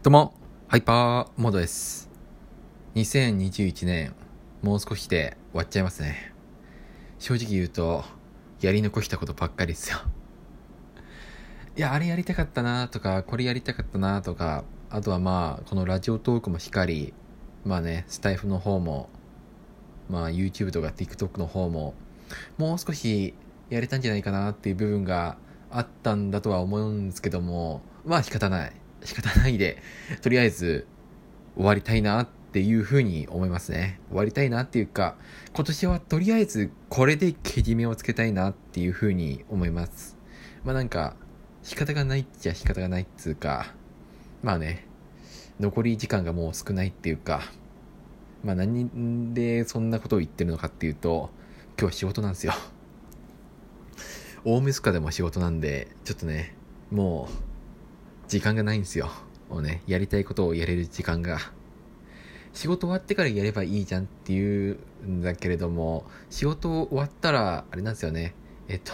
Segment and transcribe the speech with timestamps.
[0.00, 0.32] どうも、
[0.68, 2.08] ハイパーモードです。
[2.94, 4.14] 2021年、
[4.62, 6.32] もう少しで終わっちゃいますね。
[7.18, 8.04] 正直言うと、
[8.60, 9.98] やり残したことばっかりですよ。
[11.76, 17.12] いや、あれやりたかったなとか、これやりたかったなとか、あとはまあ、このラジオトークもしっかり、
[17.64, 19.08] まあね、スタイフの方も、
[20.08, 21.94] まあ YouTube とか TikTok の方も、
[22.56, 23.34] もう少し
[23.68, 25.38] やれたんじゃないかなっていう部分が
[25.72, 28.72] あったんだとは思うんですけども、まあ仕方ない。
[29.04, 29.82] 仕方ないで、
[30.22, 30.86] とりあえず
[31.56, 34.00] 終わりたいなっていうふうに思いますね。
[34.08, 35.16] 終わりたいなっていうか、
[35.54, 40.16] 今年はとりあえずこれでけじめをつけたいなっていうふうに思います。
[40.64, 41.16] まあなんか、
[41.62, 43.74] 仕方がないっちゃ仕方がないっつうか、
[44.42, 44.86] まあね、
[45.60, 47.42] 残り時間がもう少ないっていうか、
[48.44, 51.30] まあ何でそんなことを言ってるのかっていうと、
[51.78, 52.54] 今日仕事なんですよ。
[54.44, 56.54] 大晦日でも仕事なんで、ちょっとね、
[56.90, 57.47] もう、
[58.28, 59.10] 時間がないんですよ。
[59.48, 61.38] もうね、やりたいことをやれる時間が。
[62.52, 68.34] 仕事終わってからやればいいじゃんっていうんだけれども、仕事終わったら、あれなんですよね。
[68.68, 68.92] えっと、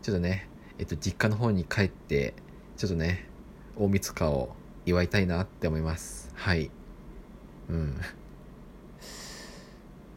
[0.00, 2.34] ちょっとね、えっと、実家の方に帰って、
[2.76, 3.28] ちょっとね、
[3.76, 4.54] 大晦日を
[4.86, 6.30] 祝いたいなって思います。
[6.36, 6.70] はい。
[7.68, 8.00] うん。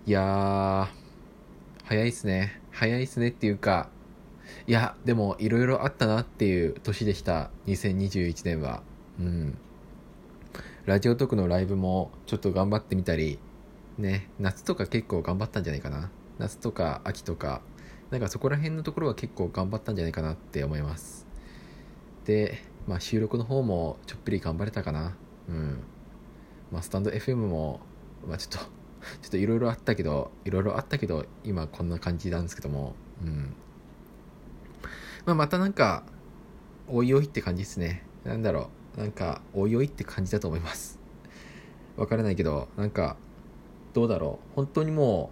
[0.06, 0.88] いやー、
[1.86, 2.62] 早いっすね。
[2.70, 3.89] 早いっすねっていうか、
[4.68, 7.52] いや、でも、いろいろあったなっていう年でした。
[7.68, 8.84] 2021年は。
[9.20, 9.58] うん。
[10.86, 13.38] ラジオトークのライブもちょっと頑張ってみたり、
[13.98, 16.10] ね、夏とか結構頑張ったんじゃないかな。
[16.40, 17.62] 夏とか秋とか、
[18.10, 21.28] なんかそこら辺のところは結構頑張ったんじゃないかなって思います。
[22.26, 22.58] で、
[22.88, 25.16] まあ収録の方もちょっぴり頑張れたかな。
[25.48, 25.84] うん。
[26.72, 27.80] まあスタンド FM も、
[28.28, 28.58] まあちょっと、
[29.22, 33.54] ちょっといろいろあったけど、いろいろあったけど、今こんな感じなんですけども、うん。
[35.25, 36.03] まあ、またなんか、
[36.88, 38.03] おいおいって感じですね。
[38.23, 39.00] なんだろう。
[39.00, 41.00] なんか、おいおいって感じだと思います。
[41.95, 43.17] わからないけど、なんか、
[43.94, 44.55] どうだろう。
[44.55, 45.30] 本当にも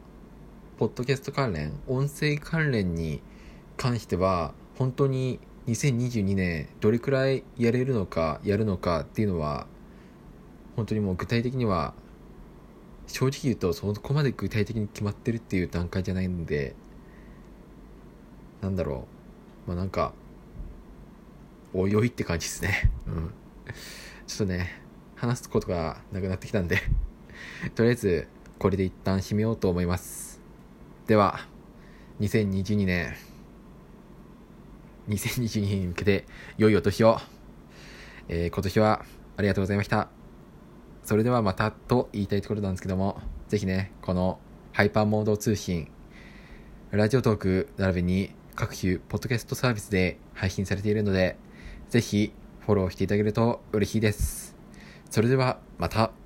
[0.75, 3.21] う、ポッドキャスト関連、音声関連に
[3.77, 9.67] 関しては、本当に2022年、どれくらいやれるのか、やるのかっていうのは、
[10.75, 11.93] 本当にもう具体的には、
[13.07, 16.75] 正直言うと、そこまで具体的に決まってるっていう段階じゃないんで、
[18.61, 19.18] なんだろう。
[19.67, 20.13] まあなんか、
[21.73, 22.91] おいおいって感じですね。
[23.07, 23.33] うん。
[24.27, 24.81] ちょっとね、
[25.15, 26.79] 話すことがなくなってきたんで、
[27.75, 28.27] とりあえず、
[28.57, 30.41] これで一旦締めようと思います。
[31.07, 31.47] では、
[32.19, 33.15] 2022年、
[35.07, 36.25] 2022年に向けて、
[36.57, 37.19] 良いお年を。
[38.27, 39.05] えー今年は
[39.37, 40.09] ありがとうございました。
[41.03, 44.39] それではまたと言いたいところなんですけども、ぜひね、この
[44.73, 45.89] ハイパーモード通信、
[46.91, 51.37] ラジオトーク並びに各種ポッドキャストサービスで配信されているので、
[51.87, 54.53] ぜひフォローしていただけると嬉しいです。
[55.09, 56.18] それではまた。